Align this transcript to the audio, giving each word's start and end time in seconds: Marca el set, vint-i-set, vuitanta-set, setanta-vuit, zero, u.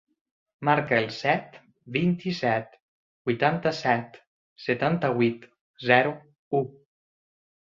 Marca 0.67 0.95
el 1.01 1.09
set, 1.17 1.59
vint-i-set, 1.97 2.73
vuitanta-set, 3.31 4.19
setanta-vuit, 4.65 5.47
zero, 5.93 6.17
u. 6.63 6.65